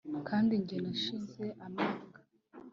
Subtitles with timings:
[0.29, 2.19] kandi njye nashize amanga